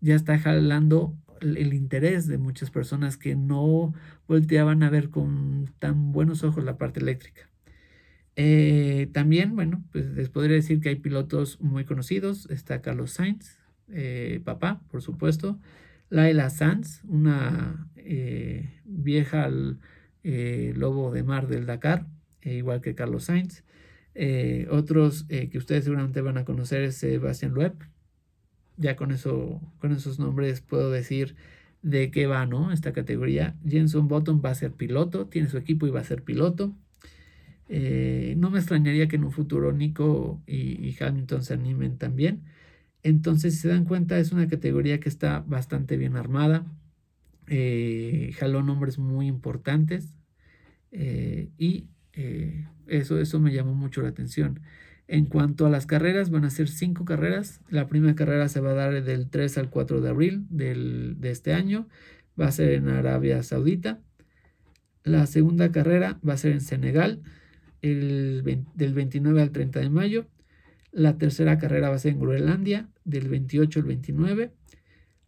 Ya 0.00 0.14
está 0.14 0.38
jalando 0.38 1.16
el, 1.40 1.72
interés 1.74 2.26
de 2.26 2.38
muchas 2.38 2.70
personas 2.70 3.16
que 3.16 3.36
no 3.36 3.94
volteaban 4.28 4.82
a 4.82 4.90
ver 4.90 5.10
con 5.10 5.72
tan 5.78 6.12
buenos 6.12 6.44
ojos 6.44 6.64
la 6.64 6.78
parte 6.78 7.00
eléctrica. 7.00 7.48
Eh, 8.36 9.10
también, 9.12 9.54
bueno, 9.56 9.84
pues 9.92 10.06
les 10.12 10.28
podría 10.30 10.56
decir 10.56 10.80
que 10.80 10.90
hay 10.90 10.96
pilotos 10.96 11.60
muy 11.60 11.84
conocidos. 11.84 12.48
Está 12.50 12.82
Carlos 12.82 13.12
Sainz, 13.12 13.58
eh, 13.88 14.40
papá, 14.44 14.82
por 14.90 15.02
supuesto. 15.02 15.58
Laila 16.10 16.50
Sanz, 16.50 17.02
una 17.04 17.88
eh, 17.96 18.82
vieja 18.84 19.48
eh, 20.24 20.72
lobo 20.76 21.10
de 21.12 21.22
mar 21.22 21.48
del 21.48 21.66
Dakar, 21.66 22.06
eh, 22.42 22.54
igual 22.54 22.80
que 22.80 22.94
Carlos 22.94 23.24
Sainz. 23.24 23.64
otros 24.70 25.24
que 25.24 25.58
ustedes 25.58 25.84
seguramente 25.84 26.20
van 26.20 26.38
a 26.38 26.44
conocer 26.44 26.82
es 26.82 26.96
Sebastián 26.96 27.54
Loeb. 27.54 27.74
Ya 28.76 28.96
con, 28.96 29.12
eso, 29.12 29.60
con 29.78 29.92
esos 29.92 30.18
nombres 30.18 30.60
puedo 30.60 30.90
decir 30.90 31.36
de 31.82 32.10
qué 32.10 32.26
va, 32.26 32.46
¿no? 32.46 32.72
Esta 32.72 32.92
categoría. 32.92 33.56
Jenson 33.66 34.08
Button 34.08 34.42
va 34.44 34.50
a 34.50 34.54
ser 34.54 34.72
piloto, 34.72 35.26
tiene 35.26 35.48
su 35.48 35.58
equipo 35.58 35.86
y 35.86 35.90
va 35.90 36.00
a 36.00 36.04
ser 36.04 36.22
piloto. 36.22 36.74
no 37.68 38.50
me 38.50 38.58
extrañaría 38.58 39.08
que 39.08 39.16
en 39.16 39.24
un 39.24 39.32
futuro 39.32 39.72
Nico 39.72 40.42
y, 40.46 40.86
y 40.86 40.96
Hamilton 41.00 41.42
se 41.44 41.54
animen 41.54 41.98
también. 41.98 42.42
Entonces, 43.02 43.54
si 43.54 43.60
se 43.60 43.68
dan 43.68 43.84
cuenta, 43.84 44.18
es 44.18 44.32
una 44.32 44.48
categoría 44.48 45.00
que 45.00 45.08
está 45.08 45.40
bastante 45.40 45.96
bien 45.96 46.16
armada. 46.16 46.64
Eh, 47.54 48.32
jaló 48.38 48.62
nombres 48.62 48.98
muy 48.98 49.26
importantes. 49.26 50.14
Eh, 50.90 51.50
y 51.58 51.88
eh, 52.14 52.66
eso, 52.86 53.20
eso 53.20 53.40
me 53.40 53.52
llamó 53.52 53.74
mucho 53.74 54.00
la 54.00 54.08
atención. 54.08 54.60
En 55.06 55.26
cuanto 55.26 55.66
a 55.66 55.70
las 55.70 55.84
carreras, 55.84 56.30
van 56.30 56.46
a 56.46 56.50
ser 56.50 56.68
cinco 56.68 57.04
carreras. 57.04 57.60
La 57.68 57.88
primera 57.88 58.14
carrera 58.14 58.48
se 58.48 58.60
va 58.60 58.70
a 58.70 58.74
dar 58.74 59.04
del 59.04 59.28
3 59.28 59.58
al 59.58 59.68
4 59.68 60.00
de 60.00 60.08
abril 60.08 60.46
de 60.48 61.30
este 61.30 61.52
año. 61.52 61.88
Va 62.40 62.46
a 62.46 62.52
ser 62.52 62.72
en 62.72 62.88
Arabia 62.88 63.42
Saudita. 63.42 64.00
La 65.04 65.26
segunda 65.26 65.70
carrera 65.72 66.18
va 66.26 66.32
a 66.32 66.38
ser 66.38 66.52
en 66.52 66.62
Senegal 66.62 67.20
el, 67.82 68.62
del 68.74 68.94
29 68.94 69.42
al 69.42 69.52
30 69.52 69.80
de 69.80 69.90
mayo. 69.90 70.26
La 70.90 71.18
tercera 71.18 71.58
carrera 71.58 71.90
va 71.90 71.96
a 71.96 71.98
ser 71.98 72.12
en 72.12 72.20
Groenlandia, 72.20 72.88
del 73.04 73.28
28 73.28 73.80
al 73.80 73.86
29. 73.86 74.52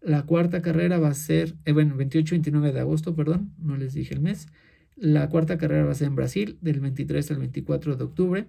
La 0.05 0.25
cuarta 0.25 0.61
carrera 0.61 0.99
va 0.99 1.09
a 1.09 1.15
ser, 1.15 1.55
eh, 1.65 1.73
bueno, 1.73 1.97
28 1.97 2.35
29 2.35 2.73
de 2.73 2.81
agosto, 2.81 3.17
perdón, 3.17 3.55
no 3.59 3.79
les 3.79 3.95
dije 3.95 4.13
el 4.13 4.21
mes. 4.21 4.49
La 4.97 5.31
cuarta 5.31 5.57
carrera 5.57 5.87
va 5.87 5.93
a 5.93 5.95
ser 5.95 6.09
en 6.09 6.15
Brasil, 6.15 6.59
del 6.61 6.81
23 6.81 7.31
al 7.31 7.39
24 7.39 7.97
de 7.97 8.05
octubre. 8.05 8.47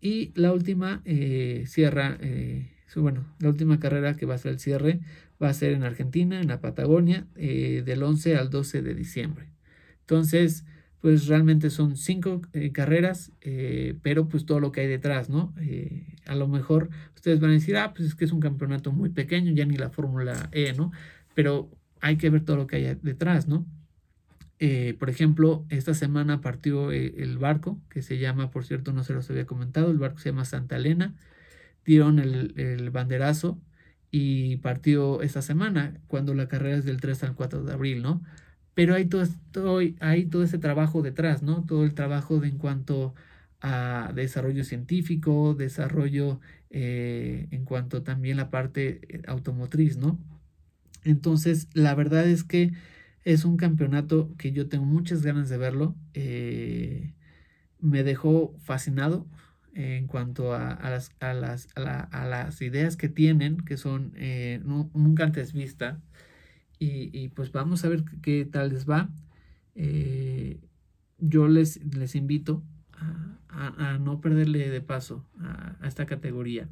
Y 0.00 0.32
la 0.34 0.54
última 0.54 1.02
eh, 1.04 1.64
cierra, 1.66 2.16
eh, 2.20 2.70
bueno, 2.96 3.26
la 3.40 3.50
última 3.50 3.78
carrera 3.78 4.16
que 4.16 4.24
va 4.24 4.36
a 4.36 4.38
ser 4.38 4.52
el 4.52 4.58
cierre 4.58 5.00
va 5.42 5.50
a 5.50 5.54
ser 5.54 5.72
en 5.72 5.82
Argentina, 5.82 6.40
en 6.40 6.48
la 6.48 6.62
Patagonia, 6.62 7.26
del 7.34 8.02
11 8.02 8.36
al 8.36 8.48
12 8.48 8.80
de 8.80 8.94
diciembre. 8.94 9.50
Entonces, 10.00 10.64
pues 11.06 11.28
realmente 11.28 11.70
son 11.70 11.96
cinco 11.96 12.42
eh, 12.52 12.72
carreras, 12.72 13.30
eh, 13.40 13.96
pero 14.02 14.28
pues 14.28 14.44
todo 14.44 14.58
lo 14.58 14.72
que 14.72 14.80
hay 14.80 14.88
detrás, 14.88 15.30
¿no? 15.30 15.54
Eh, 15.60 16.16
a 16.26 16.34
lo 16.34 16.48
mejor 16.48 16.90
ustedes 17.14 17.38
van 17.38 17.50
a 17.50 17.52
decir, 17.52 17.76
ah, 17.76 17.94
pues 17.94 18.08
es 18.08 18.16
que 18.16 18.24
es 18.24 18.32
un 18.32 18.40
campeonato 18.40 18.90
muy 18.90 19.10
pequeño, 19.10 19.52
ya 19.52 19.64
ni 19.66 19.76
la 19.76 19.90
Fórmula 19.90 20.48
E, 20.50 20.72
¿no? 20.72 20.90
Pero 21.32 21.70
hay 22.00 22.16
que 22.16 22.28
ver 22.28 22.44
todo 22.44 22.56
lo 22.56 22.66
que 22.66 22.74
hay 22.74 22.98
detrás, 23.02 23.46
¿no? 23.46 23.64
Eh, 24.58 24.96
por 24.98 25.08
ejemplo, 25.08 25.64
esta 25.68 25.94
semana 25.94 26.40
partió 26.40 26.90
eh, 26.90 27.14
el 27.18 27.38
barco, 27.38 27.80
que 27.88 28.02
se 28.02 28.18
llama, 28.18 28.50
por 28.50 28.64
cierto, 28.64 28.92
no 28.92 29.04
se 29.04 29.12
los 29.12 29.30
había 29.30 29.46
comentado, 29.46 29.92
el 29.92 29.98
barco 29.98 30.18
se 30.18 30.30
llama 30.30 30.44
Santa 30.44 30.74
Elena. 30.74 31.14
Dieron 31.84 32.18
el, 32.18 32.90
banderazo 32.90 33.60
y 34.10 34.56
partió 34.56 35.22
esta 35.22 35.40
semana, 35.40 36.00
cuando 36.08 36.34
la 36.34 36.48
carrera 36.48 36.78
es 36.78 36.84
del 36.84 37.00
3 37.00 37.22
al 37.22 37.36
4 37.36 37.62
de 37.62 37.72
abril, 37.72 38.02
¿no? 38.02 38.22
Pero 38.76 38.94
hay 38.94 39.06
todo, 39.06 39.26
todo, 39.52 39.80
hay 40.00 40.26
todo 40.26 40.44
ese 40.44 40.58
trabajo 40.58 41.02
detrás, 41.02 41.42
¿no? 41.42 41.64
Todo 41.64 41.84
el 41.84 41.94
trabajo 41.94 42.44
en 42.44 42.58
cuanto 42.58 43.14
a 43.62 44.12
desarrollo 44.14 44.64
científico, 44.64 45.54
desarrollo 45.54 46.40
eh, 46.70 47.48
en 47.52 47.64
cuanto 47.64 48.02
también 48.02 48.36
la 48.36 48.50
parte 48.50 49.22
automotriz, 49.28 49.96
¿no? 49.96 50.18
Entonces, 51.04 51.68
la 51.72 51.94
verdad 51.94 52.28
es 52.28 52.44
que 52.44 52.72
es 53.24 53.46
un 53.46 53.56
campeonato 53.56 54.34
que 54.36 54.52
yo 54.52 54.68
tengo 54.68 54.84
muchas 54.84 55.22
ganas 55.22 55.48
de 55.48 55.56
verlo. 55.56 55.96
Eh, 56.14 57.14
me 57.80 58.02
dejó 58.02 58.54
fascinado 58.60 59.26
en 59.74 60.06
cuanto 60.06 60.54
a, 60.54 60.78
las, 60.90 61.12
a, 61.20 61.32
las, 61.34 61.68
a, 61.76 62.26
las, 62.26 62.60
ideas 62.62 62.96
que 62.96 63.08
tienen, 63.08 63.58
que 63.58 63.76
son 63.78 64.12
eh, 64.16 64.60
nunca 64.64 65.24
antes 65.24 65.54
vista. 65.54 66.00
Y, 66.78 67.28
pues 67.28 67.52
vamos 67.52 67.84
a 67.84 67.88
ver 67.88 68.04
qué 68.22 68.44
tal 68.44 68.70
les 68.70 68.88
va. 68.88 69.08
Eh, 69.74 70.60
yo 71.18 71.48
les, 71.48 71.82
les 71.94 72.14
invito 72.14 72.62
a, 73.48 73.98
no 73.98 74.20
perderle 74.20 74.68
de 74.68 74.80
paso 74.82 75.24
a, 75.40 75.76
esta 75.86 76.06
categoría. 76.06 76.68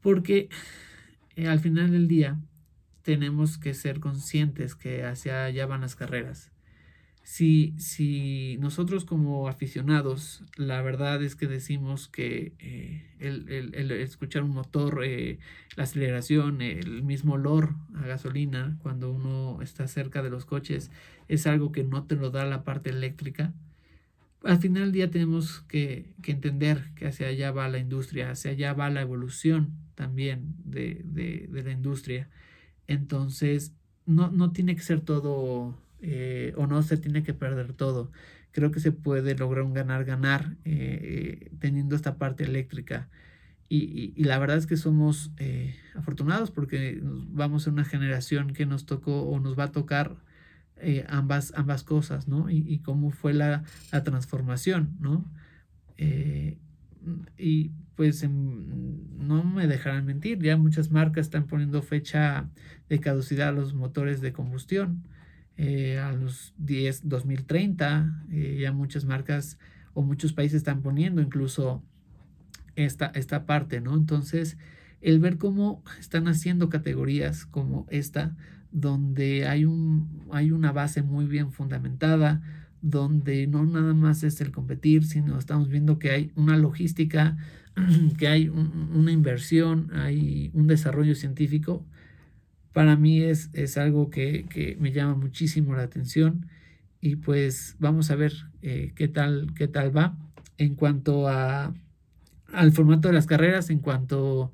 Porque 0.00 0.48
al 1.36 1.60
final 1.60 1.90
del 1.92 2.08
día 2.08 2.40
tenemos 3.02 3.58
que 3.58 3.74
ser 3.74 4.00
conscientes 4.00 4.74
que 4.74 5.04
hacia 5.04 5.44
allá 5.44 5.66
van 5.66 5.82
las 5.82 5.94
carreras. 5.94 6.50
Si, 7.26 7.74
si 7.76 8.56
nosotros 8.60 9.04
como 9.04 9.48
aficionados, 9.48 10.44
la 10.54 10.80
verdad 10.80 11.24
es 11.24 11.34
que 11.34 11.48
decimos 11.48 12.06
que 12.06 12.52
eh, 12.60 13.02
el, 13.18 13.90
escuchar 13.90 14.44
un 14.44 14.52
motor, 14.52 15.02
eh, 15.04 15.40
la 15.74 15.82
aceleración, 15.82 16.62
el 16.62 17.02
mismo 17.02 17.32
olor 17.34 17.74
a 17.96 18.06
gasolina 18.06 18.78
cuando 18.80 19.10
uno 19.10 19.60
está 19.60 19.88
cerca 19.88 20.22
de 20.22 20.30
los 20.30 20.44
coches 20.44 20.92
es 21.26 21.48
algo 21.48 21.72
que 21.72 21.82
no 21.82 22.04
te 22.04 22.14
lo 22.14 22.30
da 22.30 22.44
la 22.44 22.62
parte 22.62 22.90
eléctrica, 22.90 23.52
al 24.44 24.58
final 24.58 24.84
del 24.84 24.92
día 24.92 25.10
tenemos 25.10 25.62
que, 25.62 26.14
entender 26.22 26.92
que 26.94 27.08
hacia 27.08 27.26
allá 27.26 27.50
va 27.50 27.68
la 27.68 27.78
industria, 27.78 28.30
hacia 28.30 28.52
allá 28.52 28.72
va 28.72 28.88
la 28.88 29.00
evolución 29.00 29.72
también 29.96 30.54
de, 30.64 31.02
de 31.04 31.62
la 31.64 31.72
industria. 31.72 32.28
Entonces, 32.86 33.72
no, 34.04 34.30
no 34.30 34.52
tiene 34.52 34.76
que 34.76 34.82
ser 34.82 35.00
todo 35.00 35.76
eh, 36.00 36.52
o 36.56 36.66
no 36.66 36.82
se 36.82 36.96
tiene 36.96 37.22
que 37.22 37.34
perder 37.34 37.72
todo. 37.72 38.10
Creo 38.52 38.70
que 38.70 38.80
se 38.80 38.92
puede 38.92 39.34
lograr 39.34 39.64
un 39.64 39.74
ganar-ganar 39.74 40.56
eh, 40.64 41.50
teniendo 41.58 41.96
esta 41.96 42.16
parte 42.16 42.44
eléctrica. 42.44 43.08
Y, 43.68 44.22
la 44.22 44.38
verdad 44.38 44.58
es 44.58 44.66
que 44.66 44.76
somos 44.76 45.32
eh, 45.38 45.74
afortunados 45.96 46.52
porque 46.52 47.00
vamos 47.02 47.66
a 47.66 47.70
una 47.70 47.84
generación 47.84 48.52
que 48.52 48.64
nos 48.64 48.86
tocó 48.86 49.22
o 49.22 49.40
nos 49.40 49.58
va 49.58 49.64
a 49.64 49.72
tocar 49.72 50.16
ambas, 51.08 51.52
ambas 51.56 51.82
cosas, 51.82 52.28
¿no? 52.28 52.48
Y, 52.48 52.78
cómo 52.80 53.10
fue 53.10 53.34
la, 53.34 53.64
la 53.92 54.04
transformación, 54.04 54.96
¿no? 55.00 55.24
y 57.38 57.70
pues 57.96 58.28
no 58.28 59.42
me 59.42 59.66
dejarán 59.66 60.04
mentir, 60.04 60.38
ya 60.42 60.56
muchas 60.56 60.90
marcas 60.90 61.26
están 61.26 61.46
poniendo 61.46 61.82
fecha 61.82 62.50
de 62.88 63.00
caducidad 63.00 63.48
a 63.48 63.52
los 63.52 63.74
motores 63.74 64.20
de 64.20 64.32
combustión. 64.32 65.02
Eh, 65.58 65.98
a 65.98 66.12
los 66.12 66.52
10, 66.58 67.08
2030, 67.08 68.26
eh, 68.30 68.58
ya 68.60 68.72
muchas 68.72 69.06
marcas 69.06 69.58
o 69.94 70.02
muchos 70.02 70.34
países 70.34 70.58
están 70.58 70.82
poniendo 70.82 71.22
incluso 71.22 71.82
esta, 72.74 73.06
esta 73.14 73.46
parte, 73.46 73.80
¿no? 73.80 73.94
Entonces, 73.94 74.58
el 75.00 75.18
ver 75.18 75.38
cómo 75.38 75.82
están 75.98 76.28
haciendo 76.28 76.68
categorías 76.68 77.46
como 77.46 77.86
esta, 77.90 78.36
donde 78.70 79.46
hay, 79.46 79.64
un, 79.64 80.26
hay 80.30 80.50
una 80.50 80.72
base 80.72 81.02
muy 81.02 81.24
bien 81.24 81.52
fundamentada, 81.52 82.42
donde 82.82 83.46
no 83.46 83.64
nada 83.64 83.94
más 83.94 84.22
es 84.24 84.42
el 84.42 84.52
competir, 84.52 85.04
sino 85.04 85.38
estamos 85.38 85.70
viendo 85.70 85.98
que 85.98 86.10
hay 86.10 86.32
una 86.34 86.58
logística, 86.58 87.38
que 88.18 88.28
hay 88.28 88.48
una 88.48 89.10
inversión, 89.10 89.90
hay 89.94 90.50
un 90.52 90.66
desarrollo 90.66 91.14
científico. 91.14 91.86
Para 92.76 92.94
mí 92.94 93.22
es, 93.22 93.48
es 93.54 93.78
algo 93.78 94.10
que, 94.10 94.76
me 94.78 94.92
llama 94.92 95.14
muchísimo 95.14 95.74
la 95.74 95.84
atención 95.84 96.46
y 97.00 97.16
pues 97.16 97.74
vamos 97.78 98.10
a 98.10 98.16
ver 98.16 98.34
eh, 98.60 98.92
qué, 98.94 99.08
tal, 99.08 99.54
qué 99.54 99.66
tal 99.66 99.96
va 99.96 100.14
en 100.58 100.74
cuanto 100.74 101.26
a, 101.26 101.72
al 102.52 102.72
formato 102.72 103.08
de 103.08 103.14
las 103.14 103.24
carreras, 103.24 103.70
en 103.70 103.78
cuanto 103.78 104.52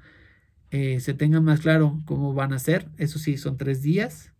eh, 0.70 1.00
se 1.00 1.14
tenga 1.14 1.40
más 1.40 1.62
claro 1.62 2.00
cómo 2.04 2.32
van 2.32 2.52
a 2.52 2.60
ser. 2.60 2.86
Eso 2.96 3.18
sí, 3.18 3.36
son 3.36 3.56
tres 3.56 3.82
días, 3.82 4.32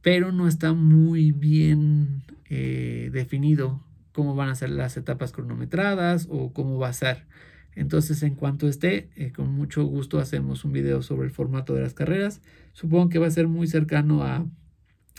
pero 0.00 0.32
no 0.32 0.48
está 0.48 0.72
muy 0.72 1.30
bien 1.30 2.22
eh, 2.48 3.10
definido 3.12 3.84
cómo 4.12 4.34
van 4.34 4.48
a 4.48 4.54
ser 4.54 4.70
las 4.70 4.96
etapas 4.96 5.32
cronometradas 5.32 6.26
o 6.30 6.54
cómo 6.54 6.78
va 6.78 6.88
a 6.88 6.94
ser. 6.94 7.26
Entonces, 7.74 8.22
en 8.22 8.34
cuanto 8.34 8.66
esté, 8.66 9.10
con 9.36 9.52
mucho 9.52 9.84
gusto 9.84 10.18
hacemos 10.18 10.64
un 10.64 10.72
video 10.72 11.02
sobre 11.02 11.26
el 11.26 11.32
formato 11.32 11.74
de 11.74 11.82
las 11.82 11.92
carreras. 11.92 12.40
Supongo 12.78 13.08
que 13.08 13.18
va 13.18 13.26
a 13.26 13.30
ser 13.32 13.48
muy 13.48 13.66
cercano 13.66 14.22
a, 14.22 14.46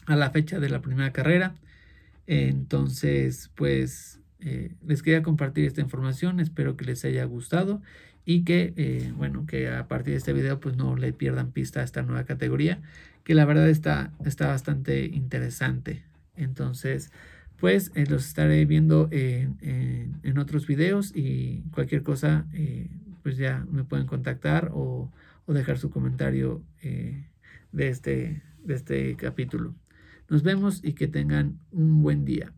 la 0.07 0.31
fecha 0.31 0.61
de 0.61 0.69
la 0.69 0.79
primera 0.79 1.11
carrera. 1.11 1.55
Entonces, 2.25 3.51
pues 3.53 4.21
eh, 4.39 4.75
les 4.87 5.03
quería 5.03 5.23
compartir 5.23 5.65
esta 5.65 5.81
información. 5.81 6.39
Espero 6.39 6.77
que 6.77 6.85
les 6.85 7.03
haya 7.03 7.25
gustado 7.25 7.81
y 8.23 8.45
que, 8.45 9.11
bueno, 9.17 9.45
que 9.45 9.67
a 9.67 9.89
partir 9.89 10.13
de 10.13 10.19
este 10.19 10.31
video, 10.31 10.61
pues 10.61 10.77
no 10.77 10.95
le 10.95 11.11
pierdan 11.11 11.51
pista 11.51 11.81
a 11.81 11.83
esta 11.83 12.01
nueva 12.01 12.23
categoría, 12.23 12.81
que 13.25 13.35
la 13.35 13.43
verdad 13.43 13.67
está, 13.67 14.13
está 14.23 14.47
bastante 14.47 15.07
interesante. 15.07 16.03
Entonces, 16.37 17.11
pues 17.57 17.91
eh, 17.95 18.05
los 18.07 18.25
estaré 18.25 18.63
viendo 18.63 19.09
en, 19.11 20.37
otros 20.37 20.65
videos 20.65 21.11
y 21.13 21.63
cualquier 21.73 22.03
cosa, 22.03 22.45
eh, 22.53 22.87
pues 23.21 23.35
ya 23.35 23.65
me 23.69 23.83
pueden 23.83 24.07
contactar 24.07 24.71
o, 24.73 25.11
dejar 25.47 25.79
su 25.79 25.89
comentario 25.89 26.61
eh, 26.83 27.28
de, 27.71 27.89
este, 27.89 28.43
de 28.63 28.73
este 28.73 29.15
capítulo. 29.15 29.75
Nos 30.29 30.43
vemos 30.43 30.81
y 30.83 30.93
que 30.93 31.07
tengan 31.07 31.59
un 31.71 32.01
buen 32.01 32.25
día. 32.25 32.53